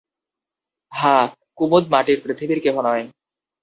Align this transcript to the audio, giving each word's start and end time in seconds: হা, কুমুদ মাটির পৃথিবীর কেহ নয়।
হা, 0.91 1.15
কুমুদ 1.57 1.83
মাটির 1.91 2.17
পৃথিবীর 2.23 2.59
কেহ 2.63 2.75
নয়। 2.81 3.03